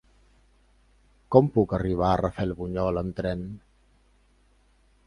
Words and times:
Com 1.35 1.51
puc 1.57 1.75
arribar 1.79 2.09
a 2.13 2.17
Rafelbunyol 2.23 3.05
amb 3.05 3.17
tren? 3.21 3.47